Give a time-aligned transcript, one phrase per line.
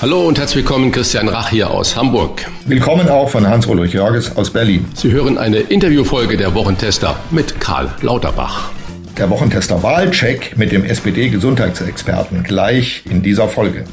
[0.00, 2.48] Hallo und herzlich willkommen, Christian Rach hier aus Hamburg.
[2.66, 4.86] Willkommen auch von Hans-Ulrich Jörges aus Berlin.
[4.94, 8.70] Sie hören eine Interviewfolge der Wochentester mit Karl Lauterbach.
[9.18, 13.86] Der Wochentester Wahlcheck mit dem SPD-Gesundheitsexperten gleich in dieser Folge.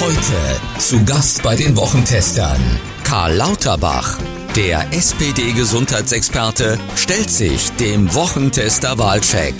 [0.00, 2.60] Heute zu Gast bei den Wochentestern
[3.04, 4.18] Karl Lauterbach.
[4.54, 9.54] Der SPD-Gesundheitsexperte stellt sich dem Wochentester Wahlcheck.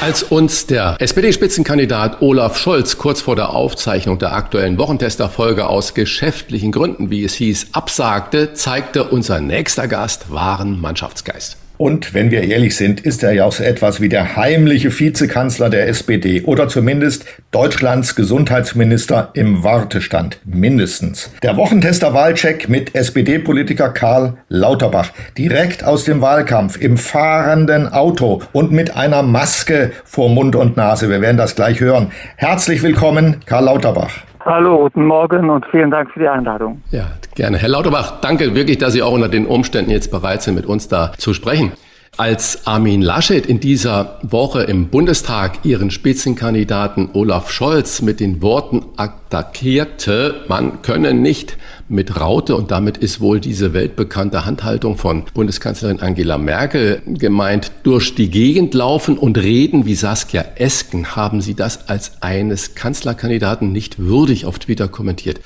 [0.00, 6.72] Als uns der SPD-Spitzenkandidat Olaf Scholz kurz vor der Aufzeichnung der aktuellen Wochentester-Folge aus geschäftlichen
[6.72, 11.56] Gründen, wie es hieß, absagte, zeigte unser nächster Gast wahren Mannschaftsgeist.
[11.78, 15.70] Und wenn wir ehrlich sind, ist er ja auch so etwas wie der heimliche Vizekanzler
[15.70, 21.30] der SPD oder zumindest Deutschlands Gesundheitsminister im Wartestand, mindestens.
[21.44, 28.72] Der Wochentester Wahlcheck mit SPD-Politiker Karl Lauterbach, direkt aus dem Wahlkampf im fahrenden Auto und
[28.72, 31.08] mit einer Maske vor Mund und Nase.
[31.08, 32.10] Wir werden das gleich hören.
[32.34, 34.27] Herzlich willkommen, Karl Lauterbach.
[34.48, 36.80] Hallo, guten Morgen und vielen Dank für die Einladung.
[36.90, 37.04] Ja,
[37.34, 37.58] gerne.
[37.58, 40.88] Herr Lauterbach, danke wirklich, dass Sie auch unter den Umständen jetzt bereit sind, mit uns
[40.88, 41.72] da zu sprechen.
[42.18, 48.86] Als Armin Laschet in dieser Woche im Bundestag ihren Spitzenkandidaten Olaf Scholz mit den Worten
[48.96, 51.56] attackierte, man könne nicht
[51.88, 58.16] mit Raute, und damit ist wohl diese weltbekannte Handhaltung von Bundeskanzlerin Angela Merkel gemeint, durch
[58.16, 64.00] die Gegend laufen und reden wie Saskia Esken, haben Sie das als eines Kanzlerkandidaten nicht
[64.00, 65.38] würdig auf Twitter kommentiert.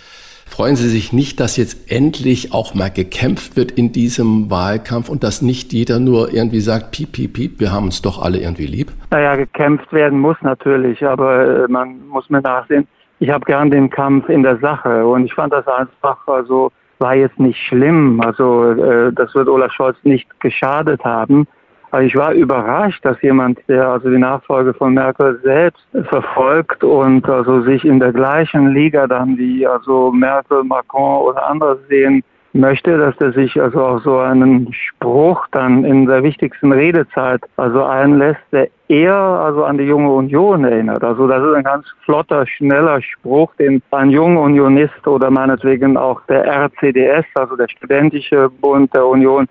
[0.52, 5.24] Freuen Sie sich nicht, dass jetzt endlich auch mal gekämpft wird in diesem Wahlkampf und
[5.24, 8.66] dass nicht jeder nur irgendwie sagt, piep, piep, piep, wir haben uns doch alle irgendwie
[8.66, 8.92] lieb?
[9.10, 12.86] Naja, gekämpft werden muss natürlich, aber äh, man muss mir nachsehen,
[13.18, 17.14] ich habe gern den Kampf in der Sache und ich fand das einfach, also war
[17.14, 21.46] jetzt nicht schlimm, also äh, das wird Olaf Scholz nicht geschadet haben.
[21.92, 27.28] Also ich war überrascht, dass jemand, der also die Nachfolge von Merkel selbst verfolgt und
[27.28, 32.96] also sich in der gleichen Liga dann wie also Merkel, Macron oder andere sehen möchte,
[32.96, 38.40] dass er sich also auf so einen Spruch dann in der wichtigsten Redezeit also einlässt,
[38.52, 41.04] der eher also an die junge Union erinnert.
[41.04, 46.22] Also das ist ein ganz flotter, schneller Spruch, den ein junger Unionist oder meinetwegen auch
[46.26, 49.46] der RCDS, also der Studentische Bund der Union,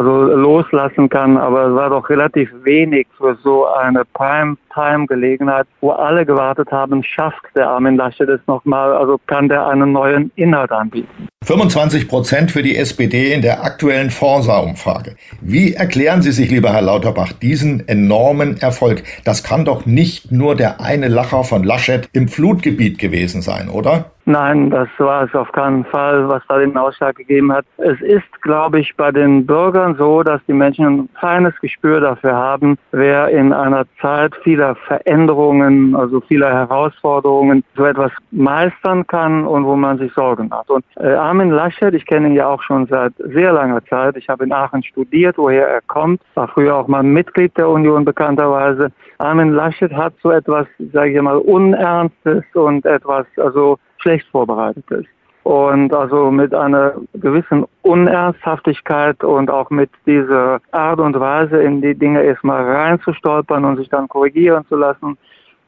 [0.00, 6.24] also loslassen kann, aber es war doch relativ wenig für so eine Prime-Time-Gelegenheit, wo alle
[6.24, 11.28] gewartet haben, schafft der Armin Laschet es nochmal, also kann der einen neuen Inhalt anbieten.
[11.42, 15.16] 25 Prozent für die SPD in der aktuellen Forsa-Umfrage.
[15.40, 19.02] Wie erklären Sie sich, lieber Herr Lauterbach, diesen enormen Erfolg?
[19.24, 24.10] Das kann doch nicht nur der eine Lacher von Laschet im Flutgebiet gewesen sein, oder?
[24.26, 27.64] Nein, das war es auf keinen Fall, was da den Ausschlag gegeben hat.
[27.78, 32.34] Es ist, glaube ich, bei den Bürgern so, dass die Menschen ein feines Gespür dafür
[32.34, 39.64] haben, wer in einer Zeit vieler Veränderungen, also vieler Herausforderungen so etwas meistern kann und
[39.64, 40.70] wo man sich Sorgen hat.
[40.70, 44.16] Und äh, Armin Laschet, ich kenne ihn ja auch schon seit sehr langer Zeit.
[44.16, 48.04] Ich habe in Aachen studiert, woher er kommt, war früher auch mal Mitglied der Union
[48.04, 48.90] bekannterweise.
[49.18, 55.06] Armin Laschet hat so etwas, sage ich mal, Unernstes und etwas, also schlecht vorbereitet ist.
[55.44, 61.94] Und also mit einer gewissen Unernsthaftigkeit und auch mit dieser Art und Weise in die
[61.94, 65.16] Dinge erstmal reinzustolpern und sich dann korrigieren zu lassen.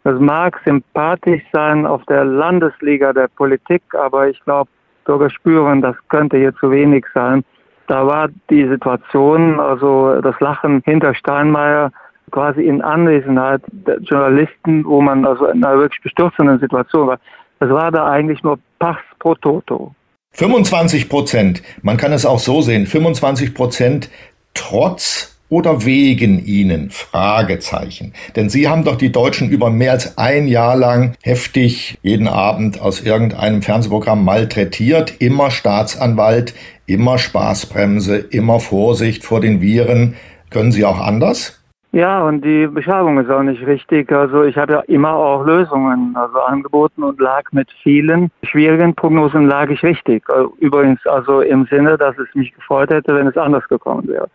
[0.03, 4.69] Das mag sympathisch sein auf der Landesliga der Politik, aber ich glaube,
[5.05, 7.45] Bürger spüren, das könnte hier zu wenig sein.
[7.87, 11.91] Da war die Situation, also das Lachen hinter Steinmeier
[12.31, 17.19] quasi in Anwesenheit der Journalisten, wo man also in einer wirklich bestürzenden Situation war
[17.61, 19.95] Es war da eigentlich nur Pass pro Toto.
[20.33, 24.11] 25 Prozent, man kann es auch so sehen, 25 Prozent
[24.55, 26.89] trotz oder wegen ihnen?
[26.89, 28.15] Fragezeichen.
[28.37, 32.81] Denn sie haben doch die Deutschen über mehr als ein Jahr lang heftig jeden Abend
[32.81, 35.21] aus irgendeinem Fernsehprogramm malträtiert.
[35.21, 36.55] Immer Staatsanwalt,
[36.87, 40.15] immer Spaßbremse, immer Vorsicht vor den Viren.
[40.49, 41.63] Können Sie auch anders?
[41.95, 44.11] Ja, und die Beschreibung ist auch nicht richtig.
[44.11, 49.47] Also ich habe ja immer auch Lösungen also angeboten und lag mit vielen schwierigen Prognosen
[49.47, 50.25] lag ich richtig.
[50.61, 54.31] Übrigens also im Sinne, dass es mich gefreut hätte, wenn es anders gekommen wäre.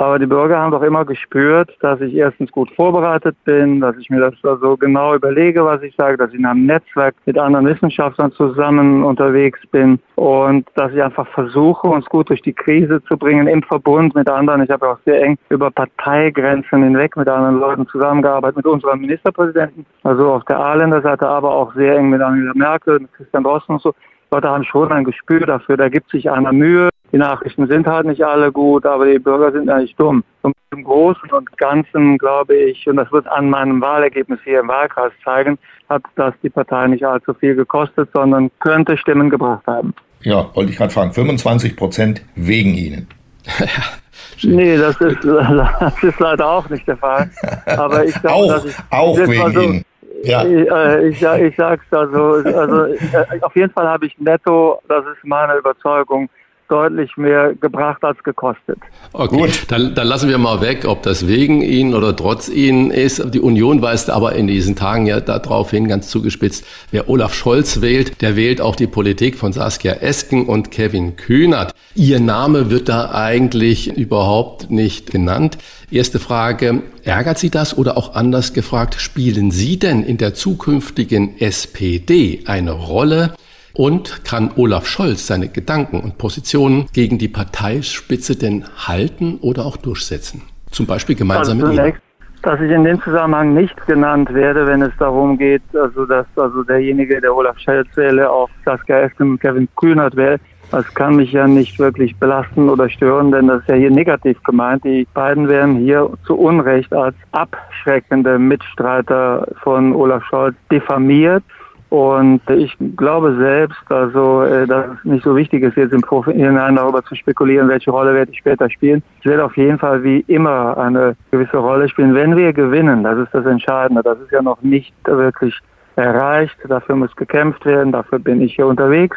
[0.00, 4.08] Aber die Bürger haben doch immer gespürt, dass ich erstens gut vorbereitet bin, dass ich
[4.10, 7.66] mir das also genau überlege, was ich sage, dass ich in einem Netzwerk mit anderen
[7.66, 13.16] Wissenschaftlern zusammen unterwegs bin und dass ich einfach versuche, uns gut durch die Krise zu
[13.16, 14.62] bringen im Verbund mit anderen.
[14.62, 19.84] Ich habe auch sehr eng über Parteigrenzen hinweg mit anderen Leuten zusammengearbeitet, mit unserem Ministerpräsidenten,
[20.04, 23.74] also auf der Ahländer Seite, aber auch sehr eng mit Angela Merkel, mit Christian Drosten
[23.74, 23.92] und so.
[24.30, 26.90] Leute haben schon ein Gespür dafür, da gibt sich einer Mühe.
[27.12, 30.22] Die Nachrichten sind halt nicht alle gut, aber die Bürger sind nicht dumm.
[30.42, 34.68] Und im Großen und Ganzen glaube ich, und das wird an meinem Wahlergebnis hier im
[34.68, 35.58] Wahlkreis zeigen,
[35.88, 39.94] hat das die Partei nicht allzu viel gekostet, sondern könnte Stimmen gebracht haben.
[40.22, 41.12] Ja, wollte ich gerade fragen.
[41.12, 43.08] 25 Prozent wegen Ihnen.
[44.42, 47.30] nee, das ist, das ist leider auch nicht der Fall.
[47.66, 49.84] Aber ich glaube, auch, dass ich auch wegen so, Ihnen.
[50.22, 50.44] Ja.
[50.44, 52.94] Ich, äh, ich, ich sag's also, also
[53.42, 56.28] auf jeden Fall habe ich netto, das ist meine Überzeugung,
[56.68, 58.78] deutlich mehr gebracht als gekostet.
[59.12, 59.62] Okay, Gut.
[59.68, 63.34] Dann, dann lassen wir mal weg, ob das wegen Ihnen oder trotz Ihnen ist.
[63.34, 67.80] Die Union weist aber in diesen Tagen ja darauf hin, ganz zugespitzt, wer Olaf Scholz
[67.80, 71.74] wählt, der wählt auch die Politik von Saskia Esken und Kevin Kühnert.
[71.94, 75.58] Ihr Name wird da eigentlich überhaupt nicht genannt.
[75.90, 81.40] Erste Frage, ärgert Sie das oder auch anders gefragt, spielen Sie denn in der zukünftigen
[81.40, 83.32] SPD eine Rolle?
[83.78, 89.76] Und kann Olaf Scholz seine Gedanken und Positionen gegen die Parteispitze denn halten oder auch
[89.76, 90.42] durchsetzen?
[90.72, 91.94] Zum Beispiel gemeinsam also mit Ihnen?
[92.42, 96.64] Dass ich in dem Zusammenhang nicht genannt werde, wenn es darum geht, also dass also
[96.64, 100.40] derjenige, der Olaf Scholz wähle, auf Saskia Esken und Kevin Kühnert wählt,
[100.72, 104.42] das kann mich ja nicht wirklich belasten oder stören, denn das ist ja hier negativ
[104.42, 104.82] gemeint.
[104.82, 111.44] Die beiden werden hier zu Unrecht als abschreckende Mitstreiter von Olaf Scholz diffamiert.
[111.90, 116.76] Und ich glaube selbst, also, äh, dass es nicht so wichtig ist, jetzt im Vorhinein
[116.76, 119.02] darüber zu spekulieren, welche Rolle werde ich später spielen.
[119.20, 123.04] Ich werde auf jeden Fall wie immer eine gewisse Rolle spielen, wenn wir gewinnen.
[123.04, 124.02] Das ist das Entscheidende.
[124.02, 125.58] Das ist ja noch nicht wirklich
[125.96, 126.56] erreicht.
[126.68, 127.92] Dafür muss gekämpft werden.
[127.92, 129.16] Dafür bin ich hier unterwegs.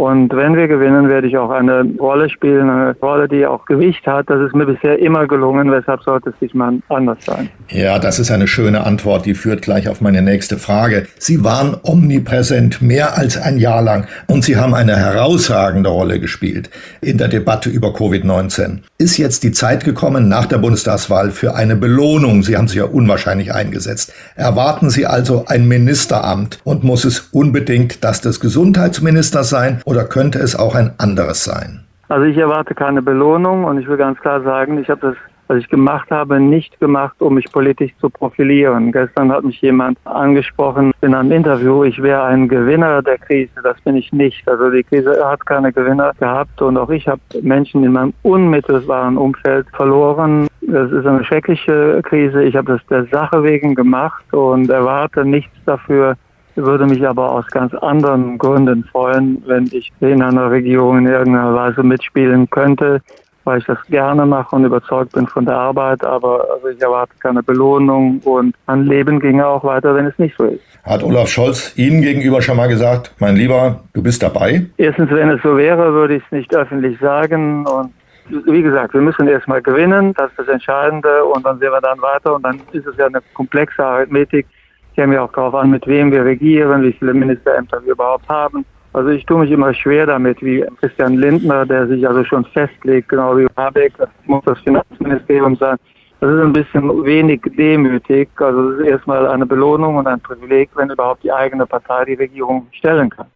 [0.00, 4.06] Und wenn wir gewinnen, werde ich auch eine Rolle spielen, eine Rolle, die auch Gewicht
[4.06, 4.30] hat.
[4.30, 7.50] Das ist mir bisher immer gelungen, weshalb sollte es diesmal anders sein.
[7.68, 11.06] Ja, das ist eine schöne Antwort, die führt gleich auf meine nächste Frage.
[11.18, 16.70] Sie waren omnipräsent mehr als ein Jahr lang und Sie haben eine herausragende Rolle gespielt
[17.02, 18.78] in der Debatte über Covid-19.
[18.96, 22.42] Ist jetzt die Zeit gekommen nach der Bundestagswahl für eine Belohnung?
[22.42, 24.14] Sie haben sich ja unwahrscheinlich eingesetzt.
[24.34, 29.82] Erwarten Sie also ein Ministeramt und muss es unbedingt das des Gesundheitsministers sein?
[29.90, 31.84] Oder könnte es auch ein anderes sein?
[32.08, 35.16] Also ich erwarte keine Belohnung und ich will ganz klar sagen, ich habe das,
[35.48, 38.92] was ich gemacht habe, nicht gemacht, um mich politisch zu profilieren.
[38.92, 43.52] Gestern hat mich jemand angesprochen in einem Interview, ich wäre ein Gewinner der Krise.
[43.62, 44.48] Das bin ich nicht.
[44.48, 49.16] Also die Krise hat keine Gewinner gehabt und auch ich habe Menschen in meinem unmittelbaren
[49.16, 50.48] Umfeld verloren.
[50.62, 52.44] Das ist eine schreckliche Krise.
[52.44, 56.16] Ich habe das der Sache wegen gemacht und erwarte nichts dafür,
[56.56, 61.54] würde mich aber aus ganz anderen Gründen freuen, wenn ich in einer Regierung in irgendeiner
[61.54, 63.00] Weise mitspielen könnte,
[63.44, 67.14] weil ich das gerne mache und überzeugt bin von der Arbeit, aber also ich erwarte
[67.20, 70.62] keine Belohnung und mein Leben ginge auch weiter, wenn es nicht so ist.
[70.84, 74.66] Hat Olaf Scholz Ihnen gegenüber schon mal gesagt, mein Lieber, du bist dabei?
[74.78, 77.66] Erstens, wenn es so wäre, würde ich es nicht öffentlich sagen.
[77.66, 77.92] Und
[78.46, 81.24] wie gesagt, wir müssen erstmal gewinnen, das ist das Entscheidende.
[81.24, 82.34] Und dann sehen wir dann weiter.
[82.34, 84.46] Und dann ist es ja eine komplexe Arithmetik,
[84.94, 88.64] käme ja auch darauf an, mit wem wir regieren, wie viele Ministerämter wir überhaupt haben.
[88.92, 93.08] Also ich tue mich immer schwer damit, wie Christian Lindner, der sich also schon festlegt,
[93.08, 95.76] genau wie Habeck, das muss das Finanzministerium sein.
[96.20, 98.28] Das ist ein bisschen wenig demütig.
[98.36, 102.14] Also es ist erstmal eine Belohnung und ein Privileg, wenn überhaupt die eigene Partei die
[102.14, 103.26] Regierung stellen kann.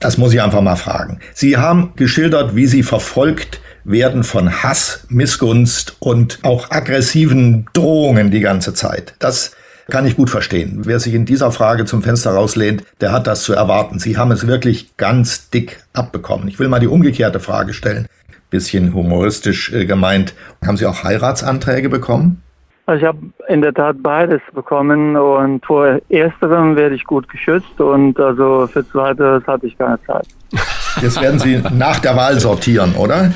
[0.00, 1.20] Das muss ich einfach mal fragen.
[1.32, 8.40] Sie haben geschildert, wie Sie verfolgt werden von Hass, Missgunst und auch aggressiven Drohungen die
[8.40, 9.14] ganze Zeit.
[9.20, 9.56] Das
[9.92, 10.80] kann ich gut verstehen.
[10.86, 13.98] Wer sich in dieser Frage zum Fenster rauslehnt, der hat das zu erwarten.
[13.98, 16.48] Sie haben es wirklich ganz dick abbekommen.
[16.48, 18.06] Ich will mal die umgekehrte Frage stellen.
[18.48, 20.34] Bisschen humoristisch äh, gemeint.
[20.66, 22.42] Haben Sie auch Heiratsanträge bekommen?
[22.86, 23.18] Also ich habe
[23.48, 28.88] in der Tat beides bekommen und vor ersterem werde ich gut geschützt und also für
[28.88, 30.26] zweiteres hatte ich keine Zeit.
[31.00, 33.30] Jetzt werden Sie nach der Wahl sortieren, oder?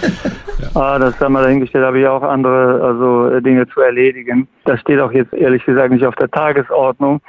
[0.74, 4.48] Ah, das haben wir dahingestellt, habe ich auch andere also Dinge zu erledigen.
[4.64, 7.20] Das steht auch jetzt ehrlich gesagt nicht auf der Tagesordnung.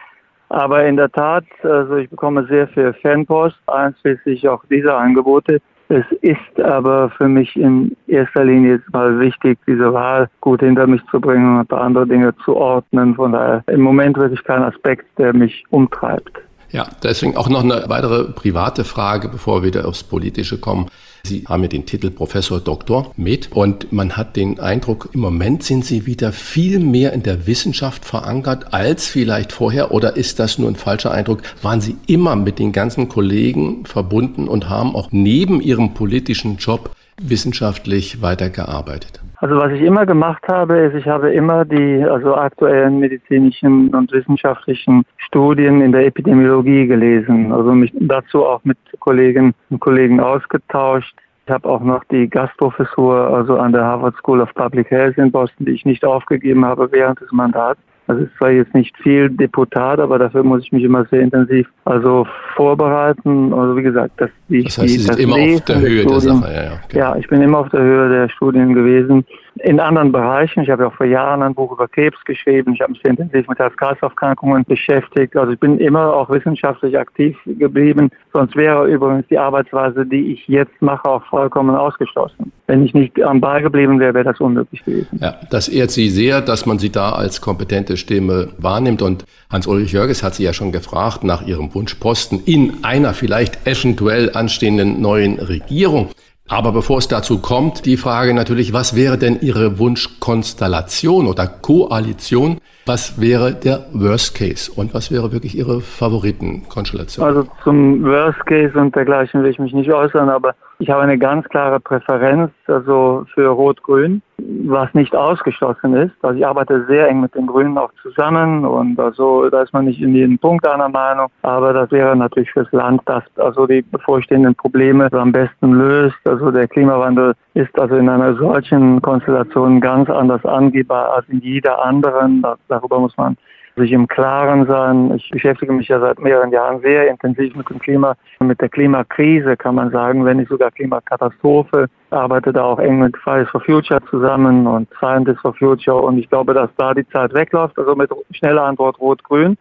[0.50, 5.60] Aber in der Tat, also ich bekomme sehr viel Fanpost, einschließlich auch dieser Angebote.
[5.90, 10.86] Es ist aber für mich in erster Linie jetzt mal wichtig, diese Wahl gut hinter
[10.86, 13.16] mich zu bringen und andere Dinge zu ordnen.
[13.16, 16.42] Von daher im Moment wirklich kein Aspekt, der mich umtreibt.
[16.72, 20.90] Ja, deswegen auch noch eine weitere private Frage, bevor wir wieder aufs Politische kommen.
[21.24, 25.64] Sie haben ja den Titel Professor Doktor mit und man hat den Eindruck, im Moment
[25.64, 30.58] sind Sie wieder viel mehr in der Wissenschaft verankert als vielleicht vorher oder ist das
[30.58, 31.42] nur ein falscher Eindruck?
[31.62, 36.96] Waren Sie immer mit den ganzen Kollegen verbunden und haben auch neben Ihrem politischen Job
[37.22, 39.20] wissenschaftlich weitergearbeitet?
[39.40, 44.12] Also was ich immer gemacht habe, ist, ich habe immer die also aktuellen medizinischen und
[44.12, 51.16] wissenschaftlichen Studien in der Epidemiologie gelesen, also mich dazu auch mit Kolleginnen und Kollegen ausgetauscht.
[51.46, 55.32] Ich habe auch noch die Gastprofessur also an der Harvard School of Public Health in
[55.32, 57.80] Boston, die ich nicht aufgegeben habe während des Mandats.
[58.08, 61.70] Also es zwar jetzt nicht viel Deputat, aber dafür muss ich mich immer sehr intensiv
[61.86, 62.26] also
[62.56, 63.54] vorbereiten.
[63.54, 66.20] Also wie gesagt, dass die, das heißt, Sie sind immer auf der Höhe der, der
[66.20, 66.54] Sache.
[66.54, 66.98] Ja, ja, okay.
[66.98, 69.26] ja, ich bin immer auf der Höhe der Studien gewesen
[69.64, 70.62] in anderen Bereichen.
[70.62, 72.74] Ich habe ja auch vor Jahren ein Buch über Krebs geschrieben.
[72.74, 75.36] Ich habe mich sehr intensiv mit Herz-Kreislauf-Erkrankungen beschäftigt.
[75.36, 78.10] Also ich bin immer auch wissenschaftlich aktiv geblieben.
[78.34, 82.52] Sonst wäre übrigens die Arbeitsweise, die ich jetzt mache, auch vollkommen ausgeschlossen.
[82.68, 85.20] Wenn ich nicht am Ball geblieben wäre, wäre das unmöglich gewesen.
[85.22, 89.02] Ja, das ehrt Sie sehr, dass man Sie da als kompetente Stimme wahrnimmt.
[89.02, 94.32] Und Hans-Ulrich Jörges hat Sie ja schon gefragt nach Ihrem Wunschposten in einer vielleicht eventuell
[94.38, 96.10] anstehenden neuen Regierung.
[96.48, 102.60] Aber bevor es dazu kommt, die Frage natürlich, was wäre denn Ihre Wunschkonstellation oder Koalition?
[102.88, 107.26] Was wäre der Worst Case und was wäre wirklich Ihre Favoritenkonstellation?
[107.26, 111.18] Also zum Worst Case und dergleichen will ich mich nicht äußern, aber ich habe eine
[111.18, 116.14] ganz klare Präferenz also für Rot-Grün, was nicht ausgeschlossen ist.
[116.22, 119.86] Also ich arbeite sehr eng mit den Grünen auch zusammen und also da ist man
[119.86, 123.82] nicht in jedem Punkt einer Meinung, aber das wäre natürlich fürs Land, das also die
[123.82, 126.18] bevorstehenden Probleme am besten löst.
[126.26, 131.84] Also der Klimawandel ist also in einer solchen Konstellation ganz anders angehbar als in jeder
[131.84, 132.44] anderen.
[132.78, 133.38] Darüber muss man
[133.76, 135.16] sich im Klaren sein.
[135.16, 139.56] Ich beschäftige mich ja seit mehreren Jahren sehr intensiv mit dem Klima, mit der Klimakrise
[139.56, 141.88] kann man sagen, wenn nicht sogar Klimakatastrophe.
[142.10, 146.30] Arbeite da auch eng mit Fridays for Future zusammen und Scientists for Future und ich
[146.30, 149.58] glaube, dass da die Zeit wegläuft, also mit schneller Antwort Rot-Grün.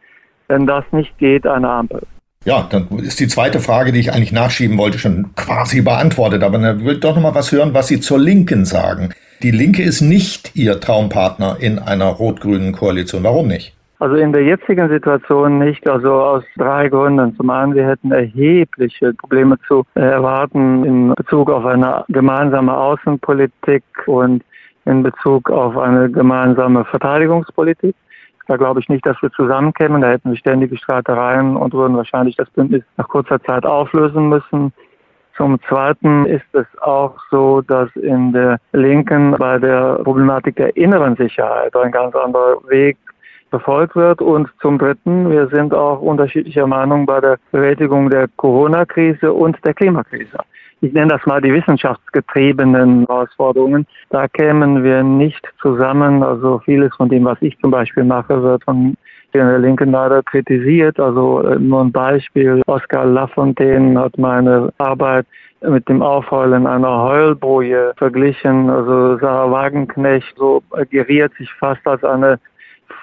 [0.49, 2.03] Wenn das nicht geht, eine Ampel.
[2.45, 6.45] Ja, dann ist die zweite Frage, die ich eigentlich nachschieben wollte, schon quasi beantwortet.
[6.45, 9.13] Aber dann will ich doch noch mal was hören, was Sie zur Linken sagen.
[9.43, 13.23] Die Linke ist nicht Ihr Traumpartner in einer rot-grünen Koalition.
[13.23, 13.75] Warum nicht?
[13.99, 17.35] Also in der jetzigen Situation nicht, also aus drei Gründen.
[17.37, 24.43] Zum einen, wir hätten erhebliche Probleme zu erwarten in Bezug auf eine gemeinsame Außenpolitik und
[24.85, 27.95] in Bezug auf eine gemeinsame Verteidigungspolitik.
[28.49, 30.03] Da glaube ich nicht, dass wir zusammenkämen.
[30.03, 34.73] Da hätten wir ständige Streitereien und würden wahrscheinlich das Bündnis nach kurzer Zeit auflösen müssen.
[35.37, 41.15] Zum Zweiten ist es auch so, dass in der Linken bei der Problematik der inneren
[41.17, 42.97] Sicherheit ein ganz anderer Weg
[43.51, 44.23] verfolgt wird.
[44.23, 49.75] Und zum Dritten, wir sind auch unterschiedlicher Meinung bei der Bewältigung der Corona-Krise und der
[49.75, 50.39] Klimakrise.
[50.81, 53.87] Ich nenne das mal die wissenschaftsgetriebenen Herausforderungen.
[54.11, 56.23] Da kämen wir nicht zusammen.
[56.23, 58.97] Also vieles von dem, was ich zum Beispiel mache, wird von
[59.39, 60.99] der Linken leider kritisiert.
[60.99, 62.63] Also äh, nur ein Beispiel.
[62.67, 65.27] Oskar Lafontaine hat meine Arbeit
[65.63, 68.71] mit dem Aufheulen einer Heulboje verglichen.
[68.71, 72.39] Also Sarah Wagenknecht so geriert sich fast als eine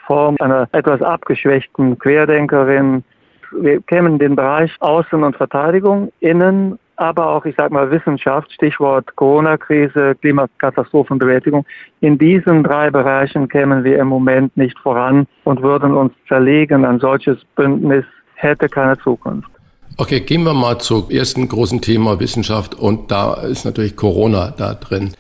[0.06, 3.04] Form einer etwas abgeschwächten Querdenkerin.
[3.52, 8.52] Wir kämen in den Bereich Außen- und Verteidigung, Innen, aber auch, ich sage mal, Wissenschaft,
[8.52, 11.66] Stichwort Corona-Krise, Klimakatastrophenbewältigung.
[12.02, 16.86] In diesen drei Bereichen kämen wir im Moment nicht voran und würden uns zerlegen.
[16.86, 19.50] Ein solches Bündnis hätte keine Zukunft.
[19.98, 24.74] Okay, gehen wir mal zum ersten großen Thema Wissenschaft und da ist natürlich Corona da
[24.74, 25.14] drin.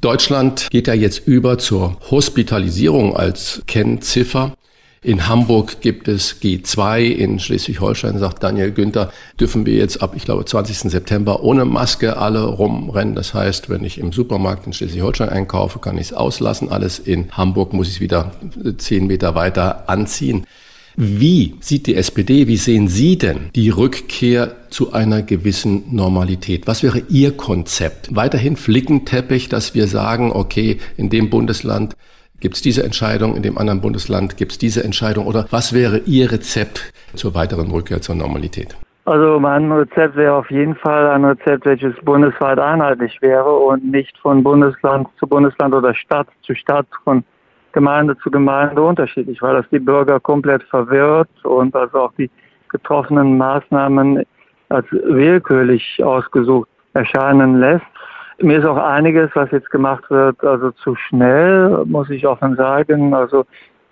[0.00, 4.52] Deutschland geht ja jetzt über zur Hospitalisierung als Kennziffer.
[5.04, 10.22] In Hamburg gibt es G2, in Schleswig-Holstein, sagt Daniel Günther, dürfen wir jetzt ab, ich
[10.22, 10.92] glaube, 20.
[10.92, 13.16] September ohne Maske alle rumrennen.
[13.16, 16.68] Das heißt, wenn ich im Supermarkt in Schleswig-Holstein einkaufe, kann ich es auslassen.
[16.68, 18.30] Alles in Hamburg muss ich wieder
[18.78, 20.46] zehn Meter weiter anziehen.
[20.94, 26.68] Wie sieht die SPD, wie sehen Sie denn die Rückkehr zu einer gewissen Normalität?
[26.68, 28.14] Was wäre Ihr Konzept?
[28.14, 31.96] Weiterhin Flickenteppich, dass wir sagen, okay, in dem Bundesland
[32.42, 34.36] Gibt es diese Entscheidung in dem anderen Bundesland?
[34.36, 35.28] Gibt es diese Entscheidung?
[35.28, 38.76] Oder was wäre Ihr Rezept zur weiteren Rückkehr zur Normalität?
[39.04, 44.18] Also mein Rezept wäre auf jeden Fall ein Rezept, welches bundesweit einheitlich wäre und nicht
[44.18, 47.22] von Bundesland zu Bundesland oder Stadt zu Stadt, von
[47.70, 52.28] Gemeinde zu Gemeinde unterschiedlich, weil das die Bürger komplett verwirrt und also auch die
[52.70, 54.24] getroffenen Maßnahmen
[54.68, 57.86] als willkürlich ausgesucht erscheinen lässt.
[58.42, 63.14] Mir ist auch einiges, was jetzt gemacht wird, also zu schnell, muss ich offen sagen.
[63.14, 63.46] Also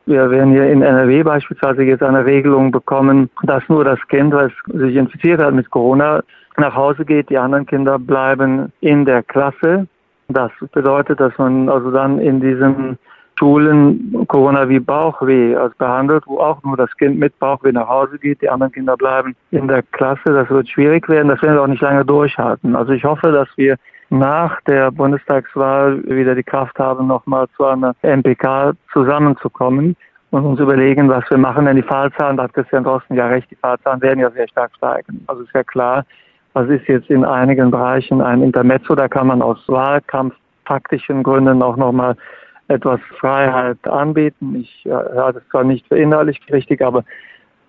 [0.07, 4.51] wir werden hier in NRW beispielsweise jetzt eine Regelung bekommen, dass nur das Kind, das
[4.67, 6.23] sich infiziert hat mit Corona,
[6.57, 7.31] nach Hause geht.
[7.31, 9.87] Die anderen Kinder bleiben in der Klasse.
[10.29, 12.99] Das bedeutet, dass man also dann in diesen
[13.41, 18.19] Schulen Corona wie Bauchweh also behandelt, wo auch nur das Kind mit Bauchweh nach Hause
[18.19, 18.43] geht.
[18.43, 20.21] Die anderen Kinder bleiben in der Klasse.
[20.27, 21.29] Das wird schwierig werden.
[21.29, 22.77] Das werden wir auch nicht lange durchhalten.
[22.77, 23.77] Also ich hoffe, dass wir
[24.11, 29.97] nach der Bundestagswahl wieder die Kraft haben, nochmal zu einer MPK zusammenzukommen
[30.33, 31.65] und uns überlegen, was wir machen.
[31.65, 34.73] Denn die Fallzahlen, da hat Christian Drosten ja recht, die Fallzahlen werden ja sehr stark
[34.77, 35.25] steigen.
[35.29, 36.05] Also ist ja klar,
[36.53, 41.79] was ist jetzt in einigen Bereichen ein Intermezzo, da kann man aus wahlkampftaktischen Gründen auch
[41.79, 42.17] nochmal
[42.71, 44.55] etwas Freiheit anbieten.
[44.55, 47.05] Ich äh, halte es zwar nicht für innerlich richtig, aber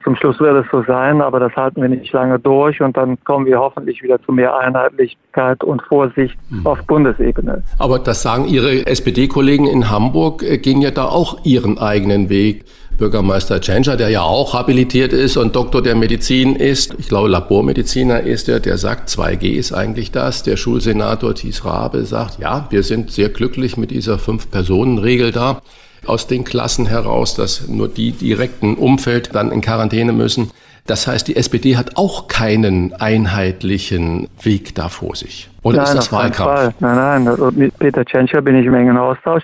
[0.03, 3.23] zum Schluss wird es so sein, aber das halten wir nicht lange durch und dann
[3.23, 6.65] kommen wir hoffentlich wieder zu mehr Einheitlichkeit und Vorsicht mhm.
[6.65, 7.63] auf Bundesebene.
[7.77, 12.65] Aber das sagen Ihre SPD-Kollegen in Hamburg, äh, gehen ja da auch ihren eigenen Weg.
[13.01, 18.19] Bürgermeister Tschentscher, der ja auch habilitiert ist und Doktor der Medizin ist, ich glaube Labormediziner
[18.19, 20.43] ist er, der sagt, 2G ist eigentlich das.
[20.43, 25.63] Der Schulsenator Thies Rabe sagt, ja, wir sind sehr glücklich mit dieser Fünf-Personen-Regel da
[26.05, 30.51] aus den Klassen heraus, dass nur die direkten Umfeld dann in Quarantäne müssen.
[30.85, 35.49] Das heißt, die SPD hat auch keinen einheitlichen Weg da vor sich.
[35.63, 36.75] Oder nein, ist das Wahlkampf?
[36.79, 39.41] Nein, nein, mit Peter Tschentscher bin ich im engen Austausch.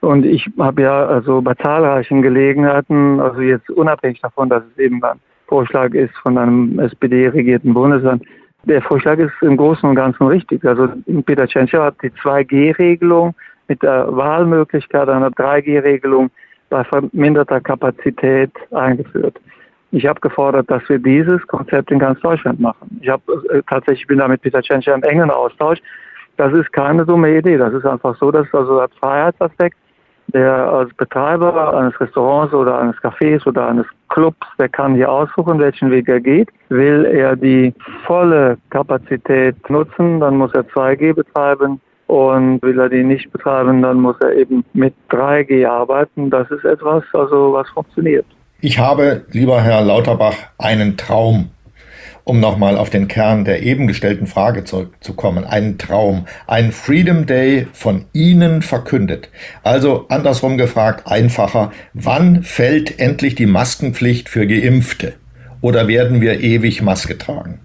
[0.00, 5.02] Und ich habe ja also bei zahlreichen Gelegenheiten, also jetzt unabhängig davon, dass es eben
[5.02, 8.22] ein Vorschlag ist von einem SPD-regierten Bundesland,
[8.64, 10.64] der Vorschlag ist im Großen und Ganzen richtig.
[10.64, 10.88] Also
[11.24, 13.34] Peter Tschentscher hat die 2G-Regelung
[13.66, 16.30] mit der Wahlmöglichkeit einer 3G-Regelung
[16.68, 19.40] bei verminderter Kapazität eingeführt.
[19.90, 22.98] Ich habe gefordert, dass wir dieses Konzept in ganz Deutschland machen.
[23.00, 25.78] Ich habe äh, tatsächlich bin da mit Peter Tschentscher im engen Austausch.
[26.36, 27.56] Das ist keine dumme Idee.
[27.56, 29.76] Das ist einfach so, dass also der Freiheitsaspekt,
[30.28, 35.58] der als Betreiber eines Restaurants oder eines Cafés oder eines Clubs, der kann hier aussuchen,
[35.58, 36.48] welchen Weg er geht.
[36.68, 37.74] Will er die
[38.06, 41.80] volle Kapazität nutzen, dann muss er 2G betreiben.
[42.06, 46.30] Und will er die nicht betreiben, dann muss er eben mit 3G arbeiten.
[46.30, 48.24] Das ist etwas, also was funktioniert.
[48.60, 51.50] Ich habe, lieber Herr Lauterbach, einen Traum.
[52.28, 55.44] Um nochmal auf den Kern der eben gestellten Frage zurückzukommen.
[55.44, 56.26] Einen Traum.
[56.46, 59.30] Ein Freedom Day von Ihnen verkündet.
[59.62, 61.72] Also andersrum gefragt, einfacher.
[61.94, 65.14] Wann fällt endlich die Maskenpflicht für Geimpfte?
[65.62, 67.60] Oder werden wir ewig Maske tragen?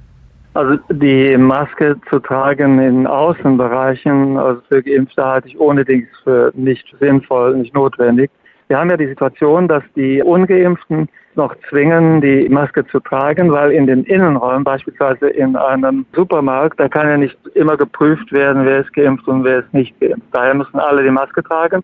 [0.54, 6.86] Also die Maske zu tragen in Außenbereichen, also für Geimpfte halte ich ohnehin für nicht
[7.02, 8.32] sinnvoll, nicht notwendig.
[8.69, 13.71] Wir haben ja die Situation, dass die Ungeimpften noch zwingen, die Maske zu tragen, weil
[13.71, 18.81] in den Innenräumen, beispielsweise in einem Supermarkt, da kann ja nicht immer geprüft werden, wer
[18.81, 20.27] ist geimpft und wer ist nicht geimpft.
[20.31, 21.83] Daher müssen alle die Maske tragen.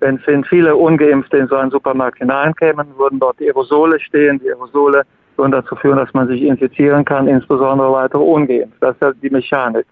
[0.00, 4.38] Wenn viele Ungeimpfte in so einen Supermarkt hineinkämen, würden dort die Aerosole stehen.
[4.40, 5.02] Die Aerosole
[5.36, 8.76] und dazu führen, dass man sich infizieren kann, insbesondere weitere ungeimpft.
[8.80, 9.86] Das ist ja die Mechanik.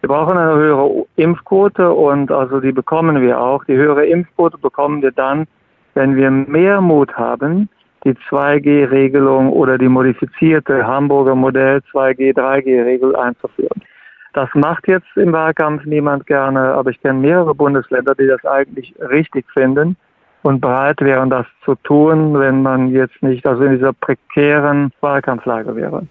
[0.00, 3.64] Wir brauchen eine höhere Impfquote und also die bekommen wir auch.
[3.64, 5.46] Die höhere Impfquote bekommen wir dann,
[5.94, 7.68] wenn wir mehr Mut haben,
[8.04, 13.82] die 2G-Regelung oder die modifizierte Hamburger Modell 2G, 3G-Regel einzuführen.
[14.34, 18.94] Das macht jetzt im Wahlkampf niemand gerne, aber ich kenne mehrere Bundesländer, die das eigentlich
[18.98, 19.96] richtig finden
[20.42, 25.74] und bereit wären, das zu tun, wenn man jetzt nicht also in dieser prekären Wahlkampflage
[25.76, 26.06] wäre.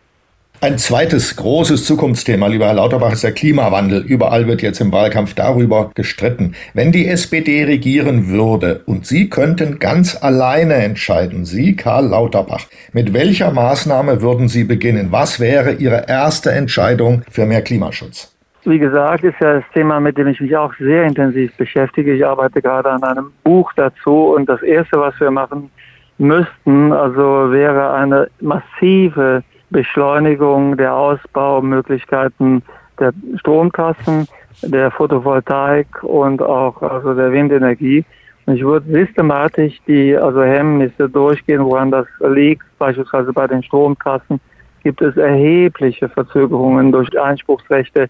[0.63, 4.01] Ein zweites großes Zukunftsthema, lieber Herr Lauterbach, ist der Klimawandel.
[4.01, 6.55] Überall wird jetzt im Wahlkampf darüber gestritten.
[6.73, 13.13] Wenn die SPD regieren würde und Sie könnten ganz alleine entscheiden, Sie, Karl Lauterbach, mit
[13.13, 15.09] welcher Maßnahme würden Sie beginnen?
[15.11, 18.33] Was wäre Ihre erste Entscheidung für mehr Klimaschutz?
[18.63, 22.13] Wie gesagt, ist ja das Thema, mit dem ich mich auch sehr intensiv beschäftige.
[22.13, 25.69] Ich arbeite gerade an einem Buch dazu und das Erste, was wir machen
[26.17, 29.43] müssten, also wäre eine massive
[29.73, 32.63] Beschleunigung der Ausbaumöglichkeiten
[32.99, 34.25] der Stromkassen,
[34.61, 38.05] der Photovoltaik und auch also der Windenergie.
[38.45, 42.63] Und ich würde systematisch die also Hemmnisse durchgehen, woran das liegt.
[42.79, 44.39] Beispielsweise bei den Stromkassen
[44.83, 48.09] gibt es erhebliche Verzögerungen durch Einspruchsrechte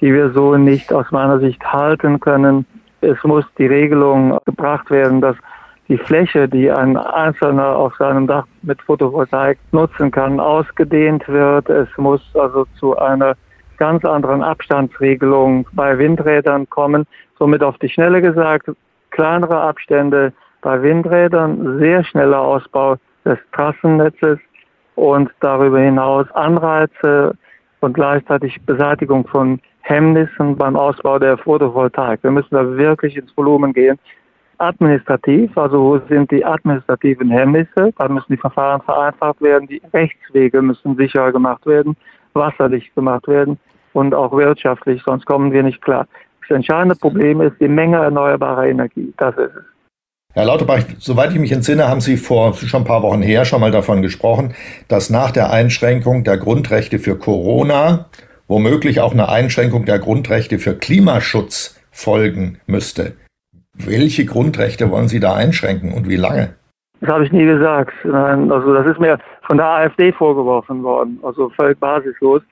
[0.00, 2.66] die wir so nicht aus meiner Sicht halten können.
[3.00, 5.36] Es muss die Regelung gebracht werden, dass
[5.88, 11.68] die Fläche, die ein Einzelner auf seinem Dach mit Photovoltaik nutzen kann, ausgedehnt wird.
[11.68, 13.34] Es muss also zu einer
[13.76, 17.06] ganz anderen Abstandsregelung bei Windrädern kommen.
[17.38, 18.70] Somit auf die Schnelle gesagt,
[19.10, 24.38] kleinere Abstände bei Windrädern, sehr schneller Ausbau des Trassennetzes
[24.94, 27.36] und darüber hinaus Anreize
[27.80, 32.22] und gleichzeitig Beseitigung von Hemmnissen beim Ausbau der Photovoltaik.
[32.22, 33.98] Wir müssen da wirklich ins Volumen gehen.
[34.58, 37.92] Administrativ, also wo sind die administrativen Hemmnisse?
[37.98, 41.96] Da müssen die Verfahren vereinfacht werden, die Rechtswege müssen sicherer gemacht werden,
[42.32, 43.58] wasserdicht gemacht werden
[43.92, 46.06] und auch wirtschaftlich, sonst kommen wir nicht klar.
[46.40, 49.12] Das entscheidende Problem ist die Menge erneuerbarer Energie.
[49.16, 49.64] Das ist es.
[50.34, 53.60] Herr Lauterbach, soweit ich mich entsinne, haben Sie vor schon ein paar Wochen her schon
[53.60, 54.52] mal davon gesprochen,
[54.88, 58.06] dass nach der Einschränkung der Grundrechte für Corona
[58.48, 63.14] womöglich auch eine Einschränkung der Grundrechte für Klimaschutz folgen müsste.
[63.74, 66.54] Welche Grundrechte wollen Sie da einschränken und wie lange?
[67.00, 67.92] Das habe ich nie gesagt.
[68.04, 72.42] Nein, also das ist mir von der AfD vorgeworfen worden, also völlig basislos.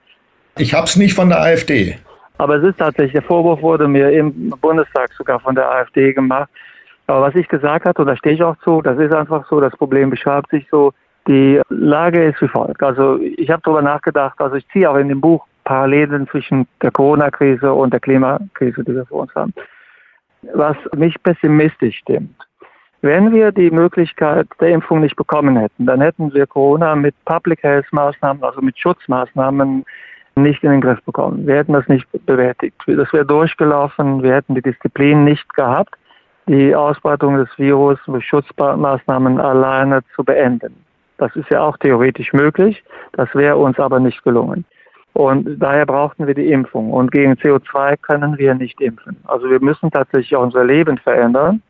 [0.58, 1.96] Ich habe es nicht von der AfD.
[2.38, 6.50] Aber es ist tatsächlich, der Vorwurf wurde mir im Bundestag sogar von der AfD gemacht.
[7.06, 9.60] Aber was ich gesagt habe, und da stehe ich auch zu, das ist einfach so,
[9.60, 10.92] das Problem beschreibt sich so,
[11.28, 12.82] die Lage ist wie folgt.
[12.82, 16.90] Also ich habe darüber nachgedacht, also ich ziehe auch in dem Buch Parallelen zwischen der
[16.90, 19.54] Corona-Krise und der Klimakrise, die wir vor uns haben
[20.54, 22.36] was mich pessimistisch stimmt.
[23.00, 27.62] Wenn wir die Möglichkeit der Impfung nicht bekommen hätten, dann hätten wir Corona mit Public
[27.62, 29.84] Health Maßnahmen, also mit Schutzmaßnahmen,
[30.36, 31.46] nicht in den Griff bekommen.
[31.46, 32.76] Wir hätten das nicht bewältigt.
[32.86, 34.22] Das wäre durchgelaufen.
[34.22, 35.94] Wir hätten die Disziplin nicht gehabt,
[36.46, 40.74] die Ausbreitung des Virus mit Schutzmaßnahmen alleine zu beenden.
[41.18, 42.82] Das ist ja auch theoretisch möglich.
[43.12, 44.64] Das wäre uns aber nicht gelungen.
[45.14, 46.92] Und daher brauchten wir die Impfung.
[46.92, 49.16] Und gegen CO2 können wir nicht impfen.
[49.24, 51.62] Also wir müssen tatsächlich auch unser Leben verändern,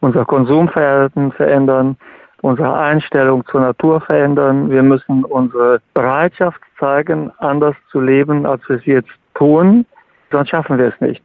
[0.00, 1.96] unser Konsumverhalten verändern,
[2.40, 4.70] unsere Einstellung zur Natur verändern.
[4.70, 9.84] Wir müssen unsere Bereitschaft zeigen, anders zu leben, als wir es jetzt tun.
[10.30, 11.22] Sonst schaffen wir es nicht.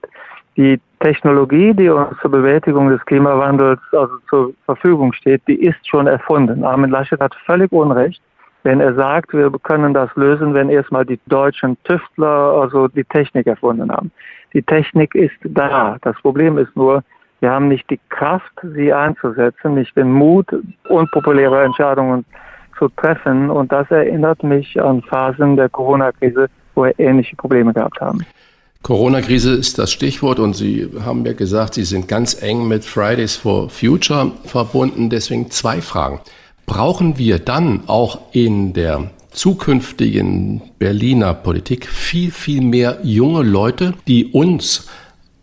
[0.58, 6.08] Die Technologie, die uns zur Bewältigung des Klimawandels also zur Verfügung steht, die ist schon
[6.08, 6.64] erfunden.
[6.64, 8.22] Armin Laschet hat völlig Unrecht
[8.64, 13.48] wenn er sagt, wir können das lösen, wenn erstmal die deutschen Tüftler also die Technik
[13.48, 14.12] erfunden haben.
[14.54, 15.98] Die Technik ist da.
[16.02, 17.04] Das Problem ist nur,
[17.42, 20.48] wir haben nicht die Kraft, sie einzusetzen, nicht den Mut,
[20.88, 22.26] unpopuläre Entscheidungen
[22.78, 23.50] zu treffen.
[23.50, 28.26] Und das erinnert mich an Phasen der Corona-Krise, wo wir ähnliche Probleme gehabt haben.
[28.82, 33.36] Corona-Krise ist das Stichwort und Sie haben ja gesagt, Sie sind ganz eng mit Fridays
[33.36, 35.10] for Future verbunden.
[35.10, 36.20] Deswegen zwei Fragen
[36.66, 44.26] brauchen wir dann auch in der zukünftigen Berliner Politik viel, viel mehr junge Leute, die
[44.28, 44.88] uns